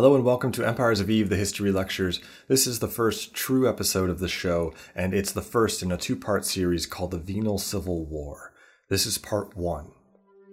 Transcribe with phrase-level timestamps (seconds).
[0.00, 2.22] Hello and welcome to Empires of Eve, the History Lectures.
[2.48, 5.98] This is the first true episode of the show, and it's the first in a
[5.98, 8.54] two part series called The Venal Civil War.
[8.88, 9.90] This is part one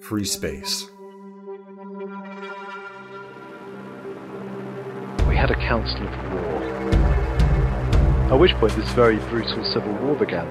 [0.02, 0.89] Free Space.
[5.29, 6.64] We had a council of war.
[8.29, 10.45] At which point this very brutal civil war began.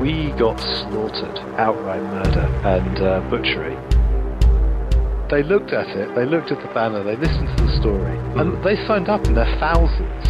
[0.00, 3.76] We got slaughtered, outright murder and uh, butchery
[5.34, 8.64] they looked at it, they looked at the banner, they listened to the story, and
[8.64, 10.28] they signed up in their thousands.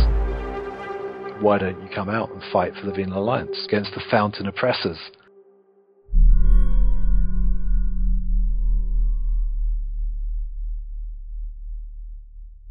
[1.42, 4.96] Why don't you come out and fight for the Venal Alliance against the Fountain oppressors?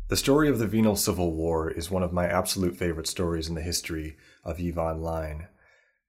[0.07, 3.53] The story of the Venal Civil War is one of my absolute favorite stories in
[3.53, 5.49] the history of EVE Online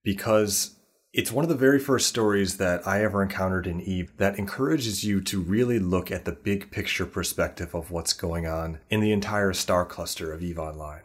[0.02, 0.77] because
[1.14, 5.05] it's one of the very first stories that I ever encountered in Eve that encourages
[5.05, 9.12] you to really look at the big picture perspective of what's going on in the
[9.12, 11.02] entire star cluster of EVE Online.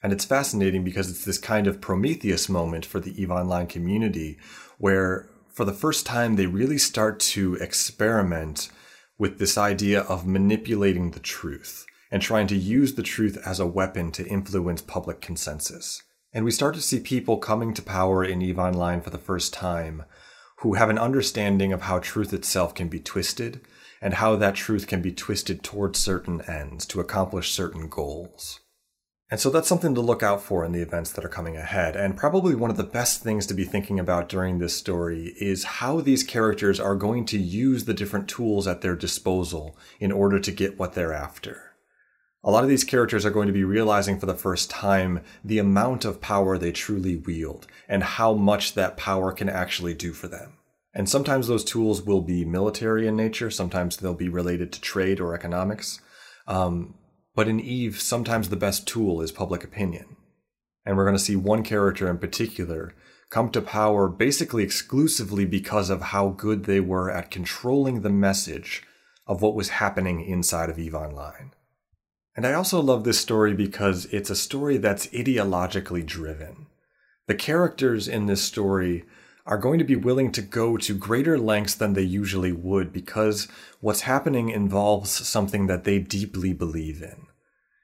[0.00, 4.38] And it's fascinating because it's this kind of Prometheus moment for the EVE Online community
[4.78, 8.70] where for the first time they really start to experiment
[9.18, 13.66] with this idea of manipulating the truth and trying to use the truth as a
[13.66, 16.04] weapon to influence public consensus.
[16.32, 19.52] And we start to see people coming to power in EVE Online for the first
[19.52, 20.04] time
[20.58, 23.60] who have an understanding of how truth itself can be twisted
[24.00, 28.60] and how that truth can be twisted towards certain ends to accomplish certain goals.
[29.30, 31.96] And so that's something to look out for in the events that are coming ahead.
[31.96, 35.64] And probably one of the best things to be thinking about during this story is
[35.64, 40.40] how these characters are going to use the different tools at their disposal in order
[40.40, 41.67] to get what they're after.
[42.44, 45.58] A lot of these characters are going to be realizing for the first time the
[45.58, 50.28] amount of power they truly wield and how much that power can actually do for
[50.28, 50.54] them.
[50.94, 55.20] And sometimes those tools will be military in nature, sometimes they'll be related to trade
[55.20, 56.00] or economics.
[56.46, 56.94] Um,
[57.34, 60.16] but in Eve, sometimes the best tool is public opinion.
[60.86, 62.94] And we're going to see one character in particular
[63.30, 68.84] come to power basically exclusively because of how good they were at controlling the message
[69.26, 71.52] of what was happening inside of EVE Online.
[72.38, 76.66] And I also love this story because it's a story that's ideologically driven.
[77.26, 79.04] The characters in this story
[79.44, 83.48] are going to be willing to go to greater lengths than they usually would because
[83.80, 87.26] what's happening involves something that they deeply believe in.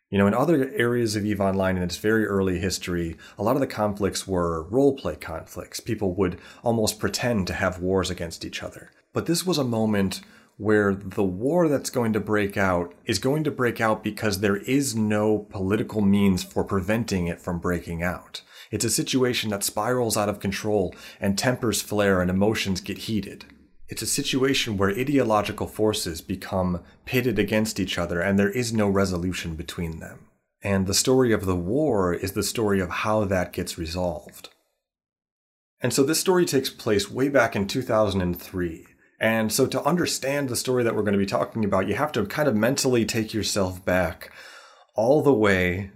[0.09, 3.57] You know, in other areas of EVE Online in its very early history, a lot
[3.57, 5.81] of the conflicts were roleplay conflicts.
[5.81, 8.93] People would almost pretend to have wars against each other.
[9.13, 10.21] But this was a moment
[10.57, 14.57] where the war that's going to break out is going to break out because there
[14.57, 18.41] is no political means for preventing it from breaking out.
[18.71, 23.45] It's a situation that spirals out of control and tempers flare and emotions get heated.
[23.89, 28.89] It's a situation where ideological forces become pitted against each other and there is no
[28.89, 30.27] resolution between them.
[30.63, 34.49] And the story of the war is the story of how that gets resolved.
[35.81, 38.87] And so this story takes place way back in 2003.
[39.25, 42.13] And so, to understand the story that we're going to be talking about, you have
[42.13, 44.31] to kind of mentally take yourself back
[44.95, 45.93] all the way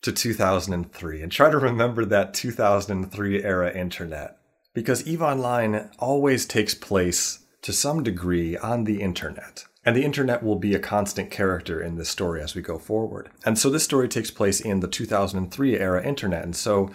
[0.00, 4.38] to 2003 and try to remember that 2003 era internet.
[4.72, 9.66] Because EVE Online always takes place to some degree on the internet.
[9.84, 13.28] And the internet will be a constant character in this story as we go forward.
[13.44, 16.42] And so this story takes place in the 2003 era internet.
[16.42, 16.90] And so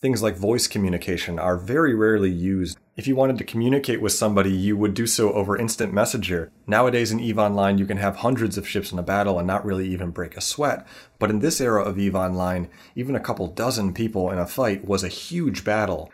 [0.00, 2.78] things like voice communication are very rarely used.
[3.00, 6.52] If you wanted to communicate with somebody, you would do so over instant messenger.
[6.66, 9.64] Nowadays in EVE Online, you can have hundreds of ships in a battle and not
[9.64, 10.86] really even break a sweat.
[11.18, 14.84] But in this era of EVE Online, even a couple dozen people in a fight
[14.84, 16.12] was a huge battle.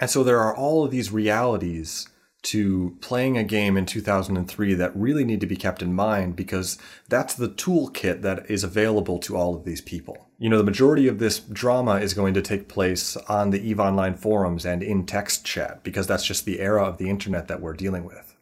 [0.00, 2.08] And so there are all of these realities
[2.44, 6.78] to playing a game in 2003 that really need to be kept in mind because
[7.08, 10.28] that's the toolkit that is available to all of these people.
[10.38, 13.80] You know, the majority of this drama is going to take place on the EVE
[13.80, 17.60] Online forums and in text chat because that's just the era of the internet that
[17.60, 18.36] we're dealing with.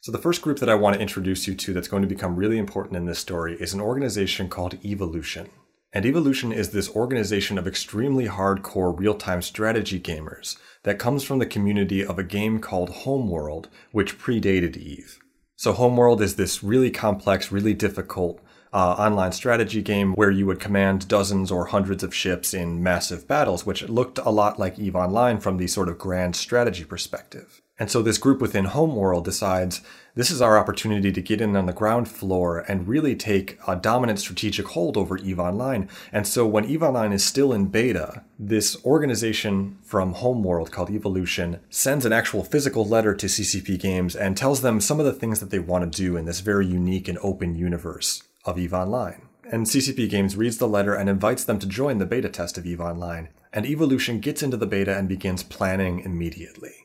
[0.00, 2.36] So, the first group that I want to introduce you to that's going to become
[2.36, 5.48] really important in this story is an organization called Evolution.
[5.96, 11.38] And Evolution is this organization of extremely hardcore real time strategy gamers that comes from
[11.38, 15.20] the community of a game called Homeworld, which predated Eve.
[15.54, 18.40] So, Homeworld is this really complex, really difficult
[18.72, 23.28] uh, online strategy game where you would command dozens or hundreds of ships in massive
[23.28, 27.62] battles, which looked a lot like EVE Online from the sort of grand strategy perspective.
[27.76, 29.80] And so this group within Homeworld decides
[30.14, 33.74] this is our opportunity to get in on the ground floor and really take a
[33.74, 35.88] dominant strategic hold over EVE Online.
[36.12, 41.58] And so when EVE Online is still in beta, this organization from Homeworld called Evolution
[41.68, 45.40] sends an actual physical letter to CCP Games and tells them some of the things
[45.40, 49.22] that they want to do in this very unique and open universe of EVE Online.
[49.50, 52.66] And CCP Games reads the letter and invites them to join the beta test of
[52.66, 53.30] EVE Online.
[53.52, 56.83] And Evolution gets into the beta and begins planning immediately.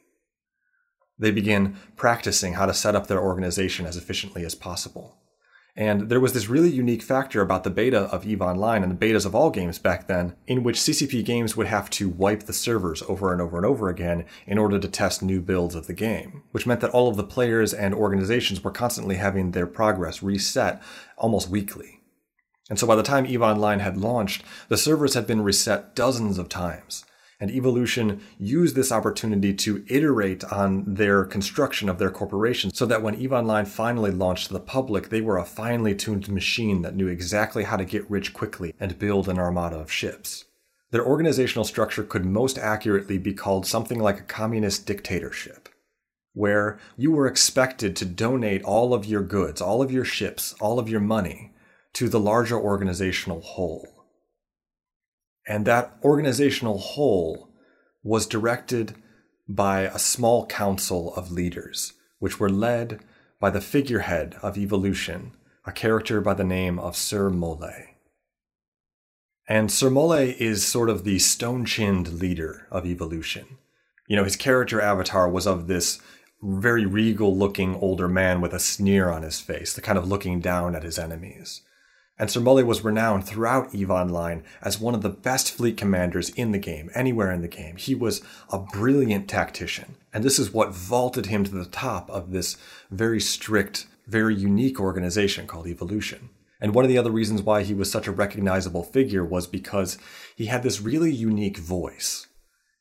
[1.20, 5.18] They begin practicing how to set up their organization as efficiently as possible.
[5.76, 9.08] And there was this really unique factor about the beta of EVE Online and the
[9.08, 12.54] betas of all games back then, in which CCP Games would have to wipe the
[12.54, 15.94] servers over and over and over again in order to test new builds of the
[15.94, 20.22] game, which meant that all of the players and organizations were constantly having their progress
[20.22, 20.82] reset
[21.18, 22.02] almost weekly.
[22.70, 26.38] And so by the time EVE Online had launched, the servers had been reset dozens
[26.38, 27.06] of times
[27.40, 33.02] and Evolution used this opportunity to iterate on their construction of their corporation so that
[33.02, 36.96] when EVE Online finally launched to the public, they were a finely tuned machine that
[36.96, 40.46] knew exactly how to get rich quickly and build an armada of ships.
[40.92, 45.70] Their organizational structure could most accurately be called something like a communist dictatorship,
[46.34, 50.80] where you were expected to donate all of your goods, all of your ships, all
[50.80, 51.54] of your money
[51.94, 53.99] to the larger organizational whole.
[55.50, 57.50] And that organizational whole
[58.04, 58.94] was directed
[59.48, 63.00] by a small council of leaders, which were led
[63.40, 65.32] by the figurehead of evolution,
[65.66, 67.88] a character by the name of SirMolle.
[69.48, 73.58] And SirMolle is sort of the stone chinned leader of evolution.
[74.08, 76.00] You know, his character avatar was of this
[76.44, 80.42] very regal looking older man with a sneer on his face, the kind of looking
[80.42, 81.64] down at his enemies
[82.20, 86.52] and SirMolle was renowned throughout EVE Online as one of the best fleet commanders in
[86.52, 87.78] the game, anywhere in the game.
[87.78, 88.22] He was
[88.52, 92.58] a brilliant tactician, and this is what vaulted him to the top of this
[92.92, 96.30] very strict, very unique organization called Evolution.
[96.62, 99.98] And one of the other reasons why he was such a recognizable figure was because
[100.36, 102.28] he had this really unique voice.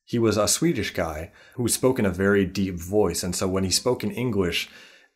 [0.05, 3.63] He was a Swedish guy who spoke in a very deep voice, and so when
[3.63, 4.69] he spoke in English,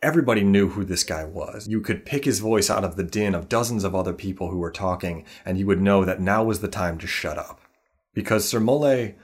[0.03, 1.69] Everybody knew who this guy was.
[1.69, 4.59] You could pick his voice out of the din of dozens of other people who
[4.59, 7.61] were talking, and you would know that now was the time to shut up.
[8.13, 9.15] Because SirMolle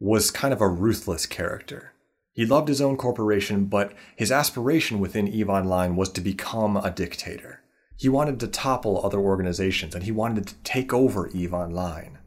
[0.00, 1.92] was kind of a ruthless character.
[2.32, 6.90] He loved his own corporation, but his aspiration within EVE Online was to become a
[6.90, 7.60] dictator.
[7.98, 12.18] He wanted to topple other organizations, and he wanted to take over EVE Online.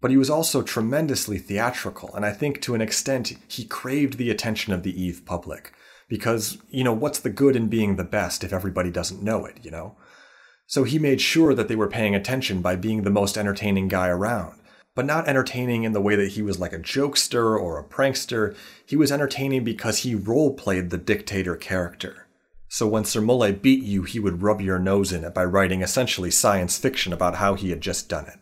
[0.00, 4.30] But he was also tremendously theatrical, and I think to an extent he craved the
[4.30, 5.72] attention of the EVE public
[6.08, 9.64] because, you know, what's the good in being the best if everybody doesn't know it,
[9.64, 9.96] you know?
[10.66, 14.08] So he made sure that they were paying attention by being the most entertaining guy
[14.08, 14.60] around.
[14.94, 18.56] But not entertaining in the way that he was like a jokester or a prankster.
[18.86, 22.26] He was entertaining because he role played the dictator character.
[22.68, 26.30] So when SirMolle beat you, he would rub your nose in it by writing essentially
[26.30, 28.38] science fiction about how he had just done it.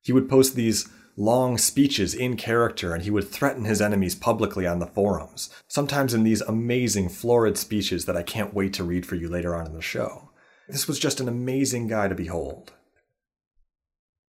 [0.00, 4.66] He would post these long speeches in character, and he would threaten his enemies publicly
[4.66, 9.04] on the forums, sometimes in these amazing, florid speeches that I can't wait to read
[9.04, 10.30] for you later on in the show.
[10.68, 12.72] This was just an amazing guy to behold.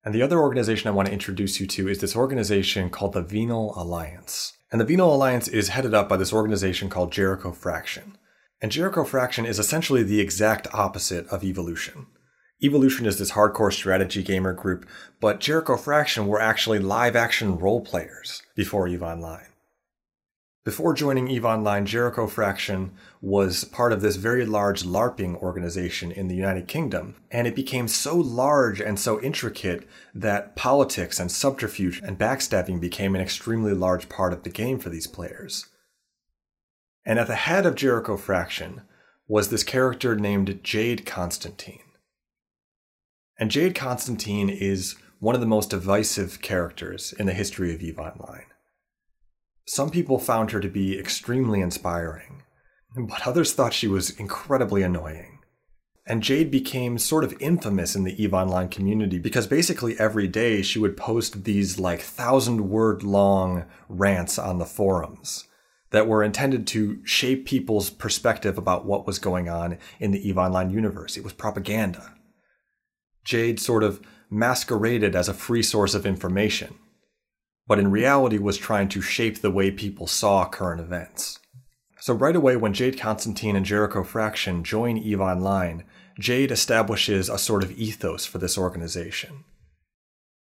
[0.03, 3.21] And the other organization I want to introduce you to is this organization called the
[3.21, 4.53] Venal Alliance.
[4.71, 8.17] And the Venal Alliance is headed up by this organization called Jericho Fraction.
[8.61, 12.07] And Jericho Fraction is essentially the exact opposite of evolution.
[12.63, 14.85] Evolution is this hardcore strategy gamer group,
[15.19, 19.47] but Jericho Fraction were actually live action role players before EVE Online.
[20.63, 26.27] Before joining EVE Online, Jericho Fraction was part of this very large LARPing organization in
[26.27, 31.99] the United Kingdom, and it became so large and so intricate that politics and subterfuge
[32.03, 35.65] and backstabbing became an extremely large part of the game for these players.
[37.03, 38.81] And at the head of Jericho Fraction
[39.27, 41.81] was this character named Jade Constantine.
[43.41, 47.97] And Jade Constantine is one of the most divisive characters in the history of EVE
[47.97, 48.45] Online.
[49.65, 52.43] Some people found her to be extremely inspiring,
[52.95, 55.39] but others thought she was incredibly annoying.
[56.05, 60.61] And Jade became sort of infamous in the EVE Online community because basically every day
[60.61, 65.47] she would post these like thousand word long rants on the forums
[65.89, 70.37] that were intended to shape people's perspective about what was going on in the EVE
[70.37, 71.17] Online universe.
[71.17, 72.13] It was propaganda.
[73.23, 76.75] Jade sort of masqueraded as a free source of information,
[77.67, 81.39] but in reality was trying to shape the way people saw current events.
[81.99, 85.83] So, right away, when Jade Constantine and Jericho Fraction join EVE Online,
[86.19, 89.43] Jade establishes a sort of ethos for this organization.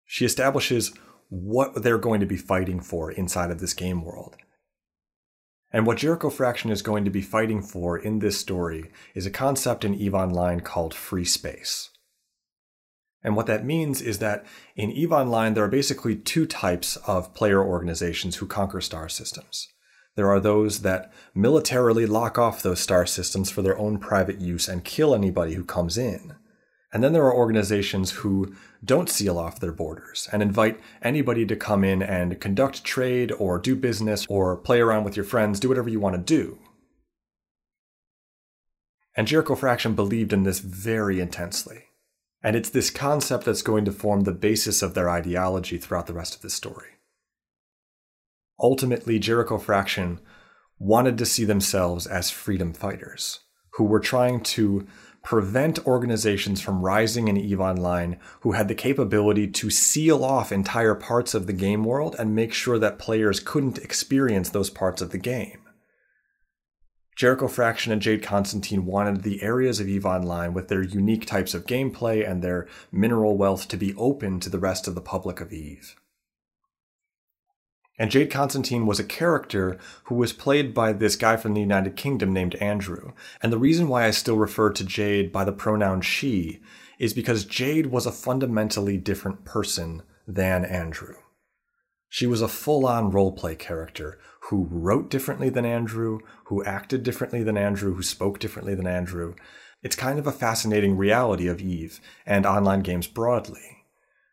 [0.04, 0.92] She establishes
[1.28, 4.37] what they're going to be fighting for inside of this game world.
[5.73, 9.30] And what Jericho Fraction is going to be fighting for in this story is a
[9.30, 11.90] concept in EVE Online called free space.
[13.26, 17.35] And what that means is that in EVE Online, there are basically two types of
[17.35, 19.66] player organizations who conquer star systems.
[20.14, 24.68] There are those that militarily lock off those star systems for their own private use
[24.68, 26.37] and kill anybody who comes in.
[26.92, 28.54] And then there are organizations who
[28.85, 33.59] don't seal off their borders and invite anybody to come in and conduct trade or
[33.59, 36.61] do business or play around with your friends, do whatever you want to do.
[39.16, 41.87] And Jericho Fraction believed in this very intensely.
[42.42, 46.14] And it's this concept that's going to form the basis of their ideology throughout the
[46.14, 46.90] rest of the story.
[48.60, 50.20] Ultimately, Jericho Fraction
[50.78, 53.40] wanted to see themselves as freedom fighters
[53.74, 54.86] who were trying to
[55.22, 60.94] prevent organizations from rising in EVE Online who had the capability to seal off entire
[60.94, 65.10] parts of the game world and make sure that players couldn't experience those parts of
[65.10, 65.58] the game.
[67.16, 71.54] Jericho Fraction and Jade Constantine wanted the areas of EVE Online with their unique types
[71.54, 75.40] of gameplay and their mineral wealth to be open to the rest of the public
[75.40, 75.96] of EVE.
[77.99, 81.96] And Jade Constantine was a character who was played by this guy from the United
[81.96, 83.12] Kingdom named Andrew.
[83.42, 86.61] And the reason why I still refer to Jade by the pronoun she
[86.99, 91.14] is because Jade was a fundamentally different person than Andrew.
[92.08, 97.42] She was a full on roleplay character who wrote differently than Andrew, who acted differently
[97.42, 99.34] than Andrew, who spoke differently than Andrew.
[99.82, 103.84] It's kind of a fascinating reality of Eve and online games broadly.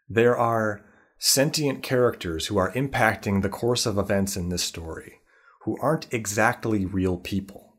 [0.08, 0.86] There are
[1.18, 5.20] sentient characters who are impacting the course of events in this story
[5.64, 7.78] who aren't exactly real people.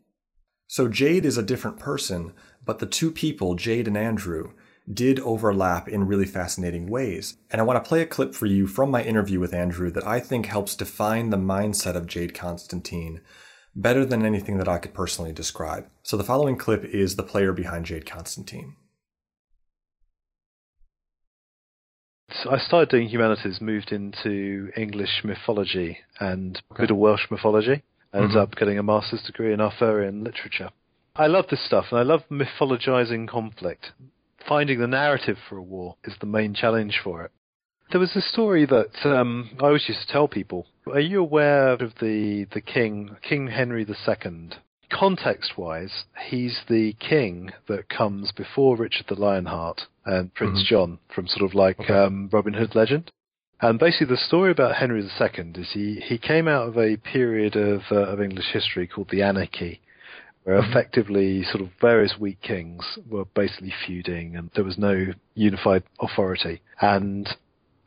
[0.67, 2.33] So Jade is a different person,
[2.65, 4.53] but the two people, Jade and Andrew,
[4.93, 7.37] did overlap in really fascinating ways.
[7.51, 10.07] And I want to play a clip for you from my interview with Andrew that
[10.07, 13.21] I think helps define the mindset of Jade Constantine
[13.75, 15.89] better than anything that I could personally describe.
[16.03, 18.77] So the following clip is the player behind Jade Constantine.
[22.43, 26.83] So I started doing humanities, moved into English mythology and okay.
[26.83, 27.83] Middle Welsh mythology.
[28.13, 28.39] I ended mm-hmm.
[28.39, 30.71] up getting a master's degree in Arthurian literature.
[31.17, 33.93] I love this stuff, and I love mythologizing conflict
[34.49, 37.31] finding the narrative for a war is the main challenge for it.
[37.91, 40.67] There was a story that um, I always used to tell people.
[40.87, 44.51] Are you aware of the the king, King Henry II?
[44.91, 50.75] Context-wise, he's the king that comes before Richard the Lionheart and Prince mm-hmm.
[50.75, 51.93] John from sort of like okay.
[51.93, 53.11] um, Robin Hood legend.
[53.61, 57.57] And basically, the story about Henry II is he, he came out of a period
[57.57, 59.81] of, uh, of English history called the Anarchy,
[60.45, 65.83] where effectively sort of various weak kings were basically feuding and there was no unified
[66.01, 66.61] authority.
[66.81, 67.29] And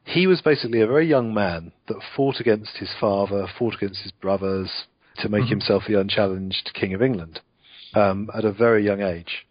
[0.04, 4.12] he was basically a very young man that fought against his father, fought against his
[4.12, 4.86] brothers
[5.20, 5.52] to make mm-hmm.
[5.52, 7.42] himself the unchallenged King of England
[7.94, 9.46] um, at a very young age.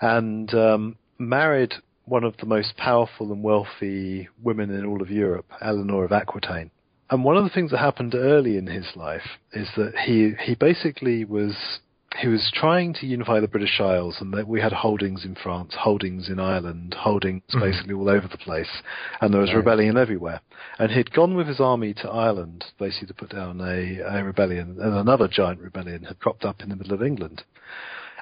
[0.00, 5.46] And um, married one of the most powerful and wealthy women in all of Europe,
[5.60, 6.70] Eleanor of Aquitaine.
[7.10, 10.54] And one of the things that happened early in his life is that he he
[10.54, 11.80] basically was
[12.18, 15.74] he was trying to unify the British Isles, and that we had holdings in France,
[15.78, 17.60] holdings in Ireland, holdings mm-hmm.
[17.60, 18.82] basically all over the place,
[19.20, 19.58] and there was right.
[19.58, 20.40] rebellion everywhere.
[20.78, 24.78] And he'd gone with his army to Ireland, basically to put down a, a rebellion,
[24.80, 27.44] and another giant rebellion had cropped up in the middle of England.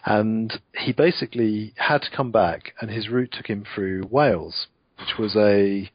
[0.05, 4.67] And he basically had to come back, and his route took him through Wales,
[4.99, 5.91] which was a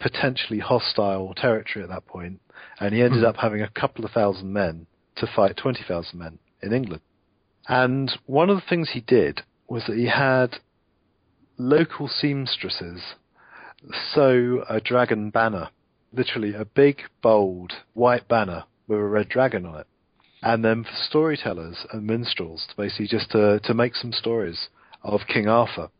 [0.00, 2.40] potentially hostile territory at that point,
[2.80, 3.28] and he ended mm-hmm.
[3.28, 7.02] up having a couple of thousand men to fight 20,000 men in England.
[7.68, 10.56] And one of the things he did was that he had
[11.58, 13.14] local seamstresses
[14.14, 15.68] sew a dragon banner,
[16.12, 19.86] literally a big, bold, white banner with a red dragon on it.
[20.42, 24.68] And then for storytellers and minstrels to basically just to, to make some stories
[25.02, 25.90] of King Arthur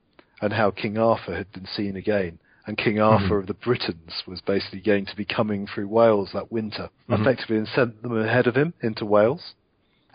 [0.40, 2.38] and how King Arthur had been seen again.
[2.66, 3.40] And King Arthur mm-hmm.
[3.40, 7.22] of the Britons was basically going to be coming through Wales that winter, mm-hmm.
[7.22, 9.54] effectively, and sent them ahead of him into Wales.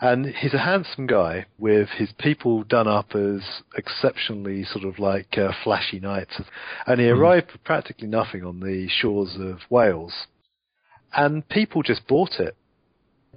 [0.04, 3.40] And he's a handsome guy with his people done up as
[3.74, 6.42] exceptionally sort of like uh, flashy knights.
[6.86, 7.16] And he mm.
[7.16, 10.26] arrived with practically nothing on the shores of Wales.
[11.14, 12.54] And people just bought it.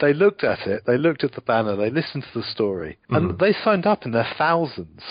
[0.01, 3.31] They looked at it, they looked at the banner, they listened to the story, and
[3.31, 3.39] mm.
[3.39, 5.01] they signed up in their thousands.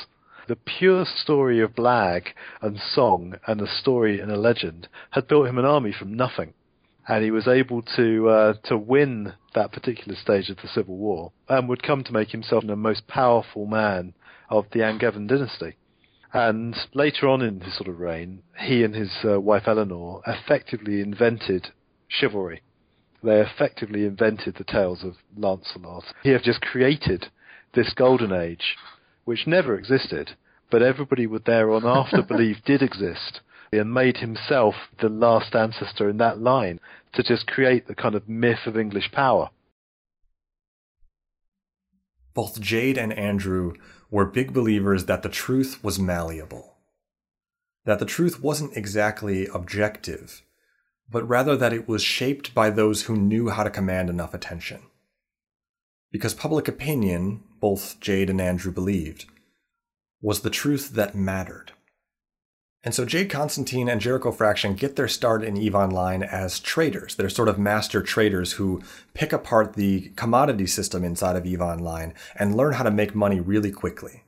[0.48, 5.46] The pure story of Blag and song and a story and a legend had built
[5.46, 6.52] him an army from nothing
[7.08, 11.32] and he was able to uh, to win that particular stage of the civil war,
[11.48, 14.14] and would come to make himself the most powerful man
[14.50, 15.76] of the Angevin dynasty.
[16.32, 21.00] And later on in his sort of reign, he and his uh, wife Eleanor effectively
[21.00, 21.68] invented
[22.08, 22.62] chivalry.
[23.22, 26.04] they effectively invented the tales of Lancelot.
[26.22, 27.26] He had just created
[27.74, 28.76] this golden age,
[29.24, 30.32] which never existed,
[30.70, 33.40] but everybody would there on after believe did exist,
[33.72, 36.80] and made himself the last ancestor in that line
[37.14, 39.50] to just create the kind of myth of English power.
[42.34, 43.74] Both Jade and Andrew
[44.10, 46.76] were big believers that the truth was malleable,
[47.84, 50.42] that the truth wasn't exactly objective,
[51.10, 54.82] but rather that it was shaped by those who knew how to command enough attention.
[56.12, 59.26] Because public opinion, both Jade and Andrew believed,
[60.20, 61.72] was the truth that mattered.
[62.86, 67.16] And so Jade Constantine and Jericho Fraction get their start in EVE Online as traders.
[67.16, 68.80] They're sort of master traders who
[69.12, 73.40] pick apart the commodity system inside of EVE Online and learn how to make money
[73.40, 74.22] really quickly.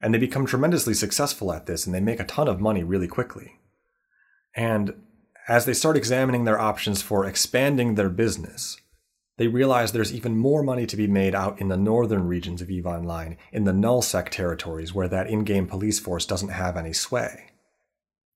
[0.00, 3.06] And they become tremendously successful at this and they make a ton of money really
[3.06, 3.58] quickly.
[4.56, 4.94] And
[5.46, 8.78] as they start examining their options for expanding their business,
[9.36, 12.70] they realize there's even more money to be made out in the northern regions of
[12.70, 17.50] EVE Online, in the nullsec territories where that in-game police force doesn't have any sway.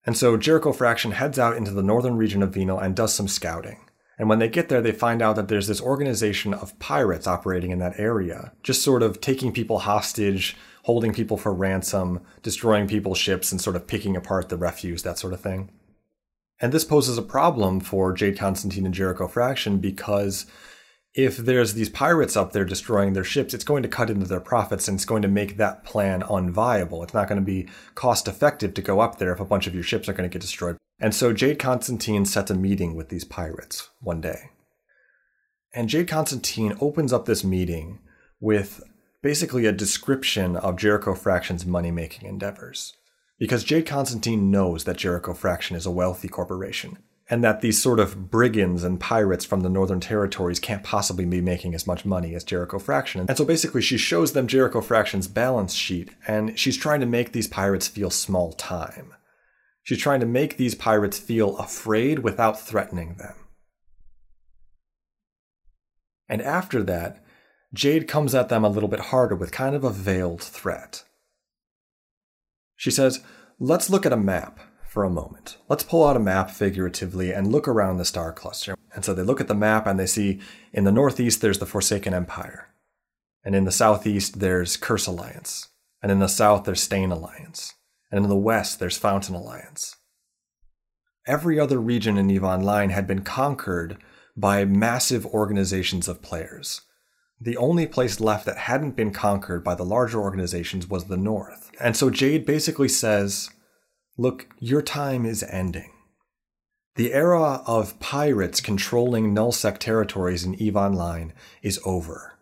[0.08, 3.28] And so Jericho Fraction heads out into the northern region of Venal and does some
[3.28, 3.90] scouting.
[4.18, 7.72] And when they get there, they find out that there's this organization of pirates operating
[7.72, 13.18] in that area, just sort of taking people hostage, holding people for ransom, destroying people's
[13.18, 15.70] ships, and sort of picking apart the refuse, that sort of thing.
[16.58, 20.46] And this poses a problem for Jade Constantine and Jericho Fraction because
[21.14, 24.40] if there's these pirates up there destroying their ships, it's going to cut into their
[24.40, 27.02] profits and it's going to make that plan unviable.
[27.02, 29.74] It's not going to be cost effective to go up there if a bunch of
[29.74, 30.76] your ships are going to get destroyed.
[31.00, 34.50] And so Jade Constantine sets a meeting with these pirates one day.
[35.74, 38.00] And Jade Constantine opens up this meeting
[38.40, 38.82] with
[39.22, 42.94] basically a description of Jericho Fraction's money making endeavors.
[43.38, 46.98] Because Jade Constantine knows that Jericho Fraction is a wealthy corporation
[47.30, 51.40] and that these sort of brigands and pirates from the northern territories can't possibly be
[51.40, 53.26] making as much money as Jericho Fraction.
[53.28, 57.32] And so basically, she shows them Jericho Fraction's balance sheet, and she's trying to make
[57.32, 59.14] these pirates feel small time.
[59.82, 63.34] She's trying to make these pirates feel afraid without threatening them.
[66.28, 67.24] And after that,
[67.74, 71.04] Jade comes at them a little bit harder with kind of a veiled threat.
[72.76, 73.20] She says,
[73.58, 75.58] Let's look at a map for a moment.
[75.68, 78.74] Let's pull out a map figuratively and look around the star cluster.
[78.94, 80.40] And so they look at the map and they see
[80.72, 82.68] in the northeast there's the Forsaken Empire.
[83.44, 85.68] And in the southeast there's Curse Alliance.
[86.02, 87.74] And in the south there's Stain Alliance.
[88.10, 89.96] And in the west there's Fountain Alliance.
[91.26, 93.98] Every other region in EVE Online had been conquered
[94.34, 96.80] by massive organizations of players.
[97.40, 101.70] The only place left that hadn't been conquered by the larger organizations was the North.
[101.78, 103.50] And so Jade basically says,
[104.20, 105.92] Look, your time is ending.
[106.96, 112.34] The era of pirates controlling nullsec territories in EVE Online is over.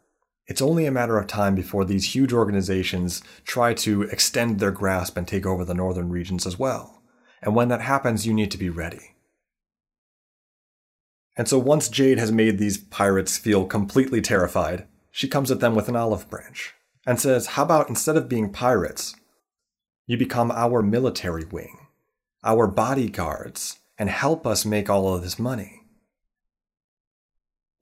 [0.46, 5.18] It's only a matter of time before these huge organizations try to extend their grasp
[5.18, 7.02] and take over the northern regions as well.
[7.42, 9.14] And when that happens, you need to be ready.
[11.36, 15.74] And so once Jade has made these pirates feel completely terrified, she comes at them
[15.74, 16.72] with an olive branch
[17.06, 19.14] and says, How about instead of being pirates,
[20.06, 21.86] you become our military wing,
[22.44, 25.82] our bodyguards, and help us make all of this money.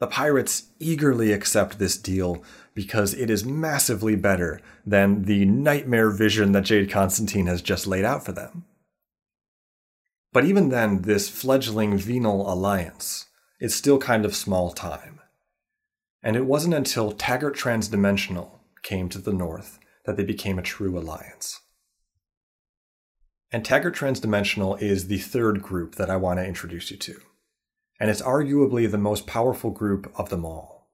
[0.01, 2.43] The pirates eagerly accept this deal
[2.75, 8.05] because it is massively better than the nightmare vision that Jade Constantine has just laid
[8.05, 8.65] out for them.
[10.33, 13.27] But even then, this fledgling venal alliance
[13.61, 15.21] is still kind of small time.
[16.23, 20.99] And it wasn't until Taggart Transdimensional came to the north that they became a true
[20.99, 21.61] alliance.
[23.55, 27.21] And Taggart Transdimensional is the third group that I want to introduce you to.
[28.01, 30.91] And it's arguably the most powerful group of them all.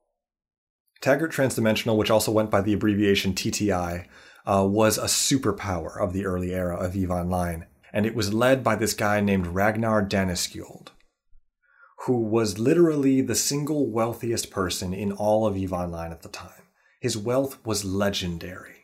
[1.01, 4.05] Taggart Transdimensional, which also went by the abbreviation TTI,
[4.45, 8.63] uh, was a superpower of the early era of EVE Online, and it was led
[8.63, 10.89] by this guy named Ragnar Danneskjold,
[12.05, 16.69] who was literally the single wealthiest person in all of EVE Online at the time.
[17.01, 18.80] His wealth was legendary.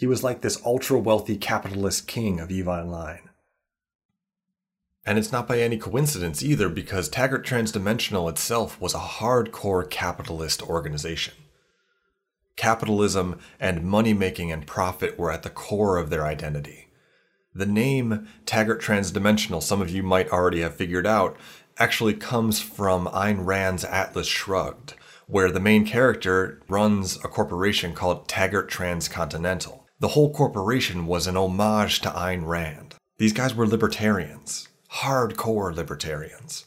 [0.00, 3.28] He was like this ultra wealthy capitalist king of EVE Online.
[5.04, 10.62] And it's not by any coincidence either, because Taggart Transdimensional itself was a hardcore capitalist
[10.62, 11.34] organization.
[12.56, 16.88] Capitalism and money making and profit were at the core of their identity.
[17.54, 21.36] The name Taggart Transdimensional, some of you might already have figured out,
[21.76, 24.94] actually comes from Ayn Rand's Atlas Shrugged,
[25.26, 29.79] where the main character runs a corporation called Taggart Transcontinental.
[30.00, 32.94] The whole corporation was an homage to Ayn Rand.
[33.18, 36.64] These guys were libertarians, hardcore libertarians.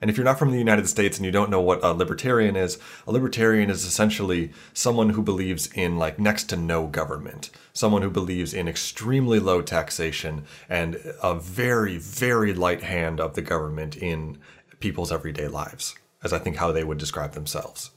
[0.00, 2.54] And if you're not from the United States and you don't know what a libertarian
[2.54, 8.02] is, a libertarian is essentially someone who believes in like next to no government, someone
[8.02, 13.96] who believes in extremely low taxation and a very, very light hand of the government
[13.96, 14.38] in
[14.78, 17.90] people's everyday lives, as I think how they would describe themselves.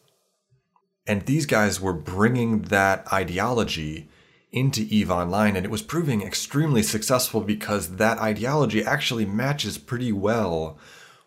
[1.05, 4.07] And these guys were bringing that ideology
[4.51, 10.11] into EVE Online, and it was proving extremely successful because that ideology actually matches pretty
[10.11, 10.77] well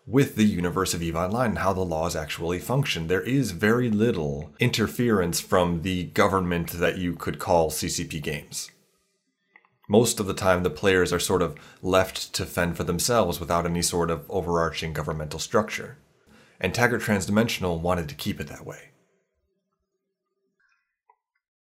[0.05, 3.07] with the universe of EVE Online and how the laws actually function.
[3.07, 8.69] There is very little interference from the government that you could call CCP games.
[9.87, 13.65] Most of the time, the players are sort of left to fend for themselves without
[13.65, 15.97] any sort of overarching governmental structure.
[16.59, 18.92] And Taggart Transdimensional wanted to keep it that way.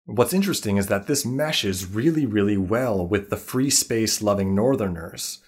[0.08, 5.40] What's interesting is that this meshes really, really well with the free space loving Northerners,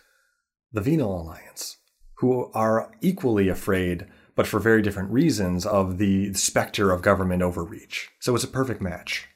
[0.71, 1.79] the Venal Alliance
[2.21, 8.11] who are equally afraid, but for very different reasons, of the specter of government overreach.
[8.21, 9.27] So it's a perfect match.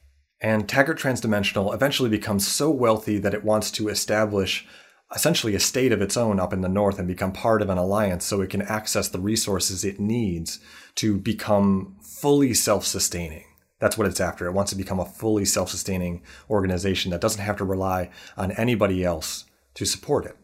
[0.43, 4.67] And Taggart Transdimensional eventually becomes so wealthy that it wants to establish
[5.15, 7.79] essentially a state of its own up in the north and become part of an
[7.79, 10.61] alliance so it can access the resources it needs
[10.97, 13.45] to become fully self sustaining.
[13.85, 14.47] That's what it's after.
[14.47, 18.51] It wants to become a fully self sustaining organization that doesn't have to rely on
[18.53, 19.45] anybody else
[19.75, 20.39] to support it.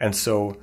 [0.00, 0.56] And so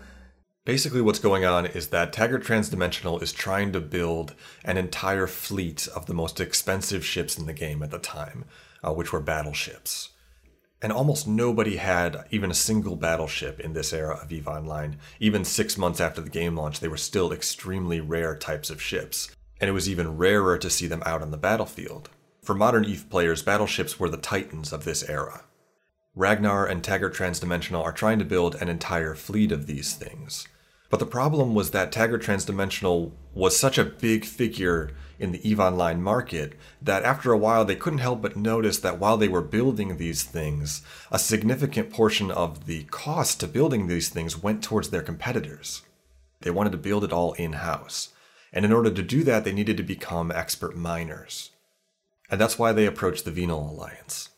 [0.66, 5.88] Basically, what's going on is that Taggart Transdimensional is trying to build an entire fleet
[5.96, 8.46] of the most expensive ships in the game at the time,
[8.84, 10.10] uh, which were battleships.
[10.82, 14.98] And almost nobody had even a single battleship in this era of EVE Online.
[15.20, 19.36] Even six months after the game launch, they were still extremely rare types of ships.
[19.62, 22.10] And it was even rarer to see them out on the battlefield.
[22.44, 25.46] For modern EVE players, battleships were the titans of this era.
[26.16, 30.46] Ragnar and Taggart Transdimensional are trying to build an entire fleet of these things.
[30.90, 35.60] But the problem was that Taggart Transdimensional was such a big figure in the EVE
[35.60, 39.42] Online market that after a while they couldn't help but notice that while they were
[39.42, 44.90] building these things, a significant portion of the cost to building these things went towards
[44.90, 45.84] their competitors.
[46.42, 48.10] They wanted to build it all in house.
[48.52, 51.52] And in order to do that, they needed to become expert miners.
[52.30, 54.30] And that's why they approached the Venal Alliance.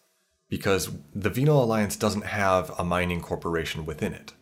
[0.49, 4.34] Because the Venal Alliance doesn't have a mining corporation within it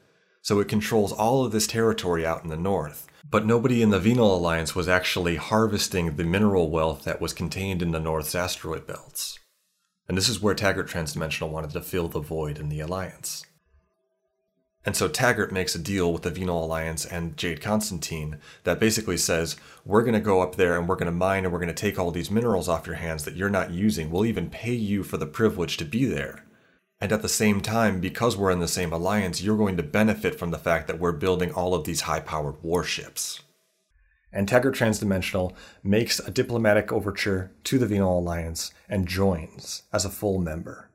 [0.42, 3.08] so it controls all of this territory out in the north.
[3.30, 7.82] But nobody in the Venal Alliance was actually harvesting the mineral wealth that was contained
[7.82, 9.40] in the North's asteroid belts.
[10.08, 13.46] And this is where Taggart Transdimensional wanted to fill the void in the Alliance.
[14.84, 19.18] And so Taggart makes a deal with the Venal Alliance and Jade Constantine that basically
[19.18, 21.68] says, We're going to go up there and we're going to mine and we're going
[21.68, 24.10] to take all these minerals off your hands that you're not using.
[24.10, 26.46] We'll even pay you for the privilege to be there.
[27.00, 30.38] And at the same time, because we're in the same alliance, you're going to benefit
[30.38, 33.42] from the fact that we're building all of these high powered warships.
[34.32, 40.10] And Taggart Transdimensional makes a diplomatic overture to the Venal Alliance and joins as a
[40.10, 40.91] full member.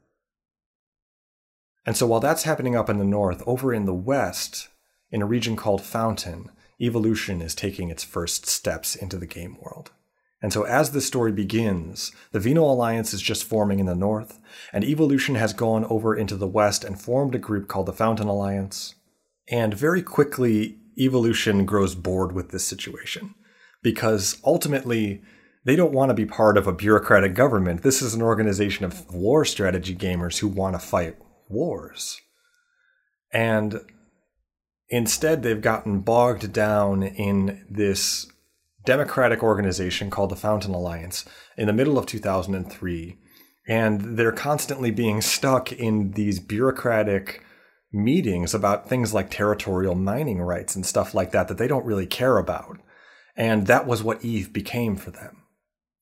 [1.86, 4.68] And so while that's happening up in the north, over in the west,
[5.10, 9.92] in a region called Fountain, evolution is taking its first steps into the game world.
[10.42, 14.38] And so, as the story begins, the Venal Alliance is just forming in the north,
[14.72, 18.28] and Evolution has gone over into the west and formed a group called the Fountain
[18.28, 18.94] Alliance.
[19.48, 23.34] And very quickly, Evolution grows bored with this situation
[23.82, 25.22] because ultimately,
[25.64, 27.82] they don't want to be part of a bureaucratic government.
[27.82, 31.16] This is an organization of war strategy gamers who want to fight
[31.48, 32.20] wars.
[33.32, 33.80] And
[34.88, 38.26] instead, they've gotten bogged down in this
[38.84, 41.24] democratic organization called the Fountain Alliance
[41.56, 43.18] in the middle of 2003.
[43.68, 47.42] And they're constantly being stuck in these bureaucratic
[47.92, 52.06] meetings about things like territorial mining rights and stuff like that that they don't really
[52.06, 52.78] care about.
[53.36, 55.42] And that was what Eve became for them.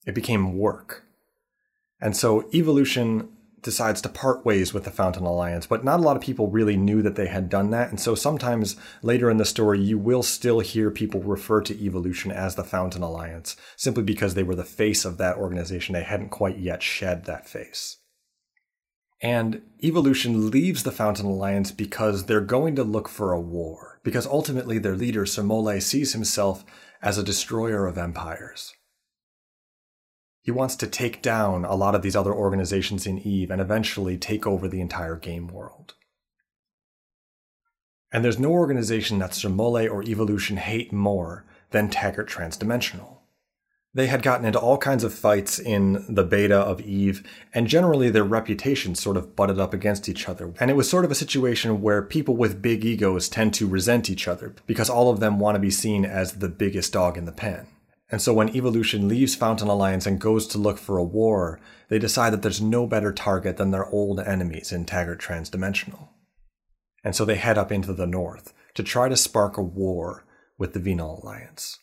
[0.06, 1.04] It became work.
[2.00, 3.33] And so evolution
[3.64, 6.76] decides to part ways with the Fountain Alliance, but not a lot of people really
[6.76, 7.90] knew that they had done that.
[7.90, 12.30] And so sometimes later in the story, you will still hear people refer to Evolution
[12.30, 15.94] as the Fountain Alliance, simply because they were the face of that organization.
[15.94, 17.96] They hadn't quite yet shed that face.
[19.20, 24.26] And Evolution leaves the Fountain Alliance because they're going to look for a war, because
[24.26, 26.64] ultimately their leader, SirMolle, sees himself
[27.00, 28.74] as a destroyer of empires.
[30.44, 34.18] He wants to take down a lot of these other organizations in Eve and eventually
[34.18, 35.94] take over the entire game world.
[38.12, 43.20] And there's no organization that SirMolle or Evolution hate more than Taggart Transdimensional.
[43.94, 48.10] They had gotten into all kinds of fights in the beta of Eve, and generally
[48.10, 50.52] their reputations sort of butted up against each other.
[50.60, 54.10] And it was sort of a situation where people with big egos tend to resent
[54.10, 57.24] each other because all of them want to be seen as the biggest dog in
[57.24, 57.66] the pen.
[58.10, 61.98] And so when Evolution leaves Fountain Alliance and goes to look for a war, they
[61.98, 66.08] decide that there's no better target than their old enemies in Taggart Transdimensional.
[67.02, 70.24] And so they head up into the north to try to spark a war
[70.58, 71.78] with the Venal Alliance.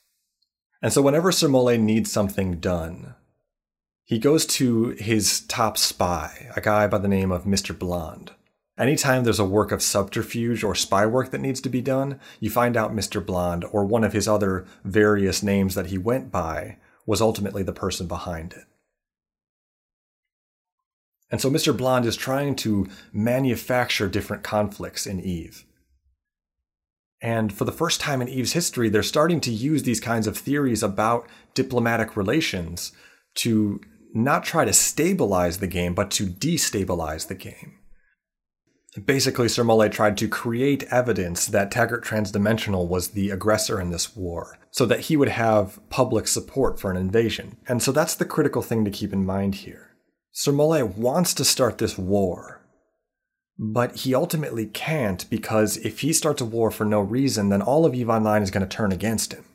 [0.81, 3.15] And so whenever SirMolle needs something done,
[4.03, 7.77] he goes to his top spy, a guy by the name of Mr.
[7.77, 8.31] Blonde.
[8.77, 12.49] Anytime there's a work of subterfuge or spy work that needs to be done, you
[12.49, 13.23] find out Mr.
[13.23, 17.73] Blonde or one of his other various names that he went by was ultimately the
[17.73, 18.65] person behind it.
[21.29, 21.75] And so Mr.
[21.75, 25.65] Blonde is trying to manufacture different conflicts in Eve.
[27.21, 30.38] And for the first time in Eve's history, they're starting to use these kinds of
[30.38, 32.91] theories about diplomatic relations
[33.36, 33.79] to
[34.13, 37.77] not try to stabilize the game, but to destabilize the game.
[39.06, 44.60] Basically, SirMolle tried to create evidence that Taggart Transdimensional was the aggressor in this war,
[44.69, 47.56] so that he would have public support for an invasion.
[47.69, 49.91] And so that's the critical thing to keep in mind here.
[50.34, 52.62] SirMolle wants to start this war,
[53.58, 57.86] but he ultimately can't because if he starts a war for no reason, then all
[57.86, 59.45] of EVE Online is going to turn against him.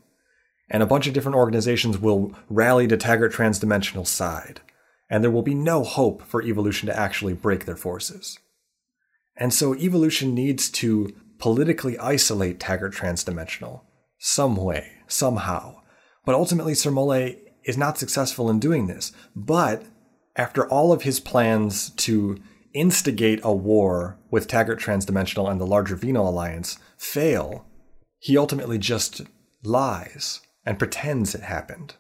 [0.71, 4.61] And a bunch of different organizations will rally to Taggart Transdimensional's side.
[5.11, 8.39] And there will be no hope for Evolution to actually break their forces.
[9.37, 13.83] And so Evolution needs to politically isolate Taggart Transdimensional.
[14.19, 15.81] Some way, somehow.
[16.25, 19.13] But ultimately, SirMolle is not successful in doing this.
[19.35, 19.85] But
[20.37, 22.39] after all of his plans to
[22.73, 27.67] instigate a war with Taggart Transdimensional and the larger Venal Alliance fail,
[28.19, 29.23] he ultimately just
[29.63, 31.95] lies and pretends it happened.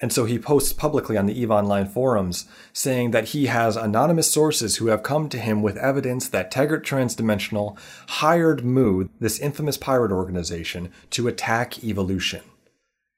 [0.00, 4.30] And so he posts publicly on the EVE Online forums saying that he has anonymous
[4.30, 7.76] sources who have come to him with evidence that Taggart Transdimensional
[8.08, 12.42] hired Mu, this infamous pirate organization, to attack Evolution.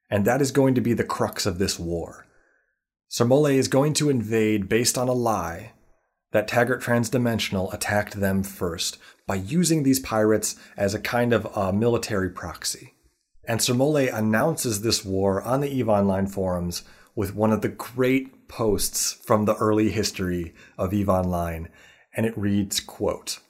[0.08, 2.26] And that is going to be the crux of this war.
[3.10, 5.72] SirMolle is going to invade based on a lie
[6.32, 11.72] that Taggart Transdimensional attacked them first by using these pirates as a kind of a
[11.72, 12.94] military proxy.
[13.50, 16.84] And SirMolle announces this war on the EVE Online forums
[17.16, 21.68] with one of the great posts from the early history of EVE Online,
[22.14, 23.40] and it reads, quote,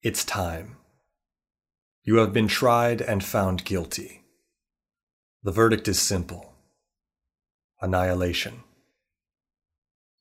[0.00, 0.76] It's time.
[2.04, 4.22] You have been tried and found guilty.
[5.42, 6.54] The verdict is simple.
[7.80, 8.62] Annihilation.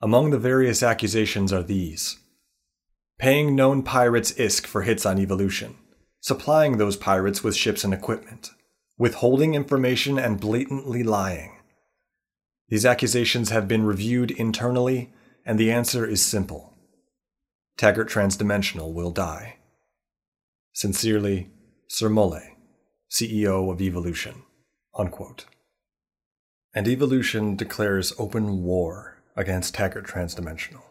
[0.01, 2.17] Among the various accusations are these
[3.19, 5.75] paying known pirates ISK for hits on Evolution,
[6.21, 8.51] supplying those pirates with ships and equipment,
[8.97, 11.57] withholding information, and blatantly lying.
[12.69, 15.13] These accusations have been reviewed internally,
[15.45, 16.73] and the answer is simple
[17.77, 19.57] Taggart Transdimensional will die.
[20.73, 21.49] Sincerely,
[21.89, 22.41] SirMolle,
[23.09, 24.43] CEO of Evolution.
[24.97, 25.45] Unquote.
[26.73, 30.81] And Evolution declares open war against Taggart Transdimensional.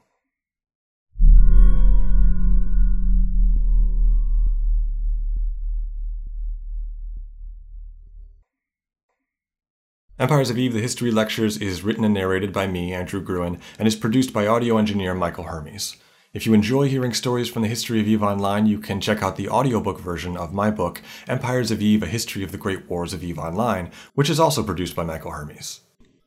[10.19, 13.87] Empires of Eve, the History Lectures is written and narrated by me, Andrew Groen, and
[13.87, 15.97] is produced by audio engineer Michael Hermes.
[16.33, 19.37] If you enjoy hearing stories from the history of Eve online, you can check out
[19.37, 23.13] the audiobook version of my book, Empires of Eve, A History of the Great Wars
[23.13, 25.81] of Eve Online, which is also produced by Michael Hermes.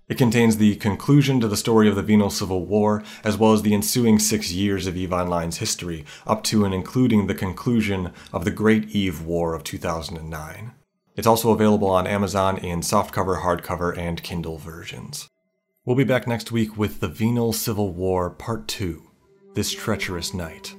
[0.08, 3.64] It contains the conclusion to the story of the Venal Civil War, as well as
[3.64, 8.46] the ensuing six years of EVE Online's history, up to and including the conclusion of
[8.46, 10.74] the Great Eve War of 2009.
[11.16, 15.28] It's also available on Amazon in softcover, hardcover, and Kindle versions.
[15.86, 19.04] We'll be back next week with the Venal Civil War Part 2
[19.54, 20.76] This Treacherous Night.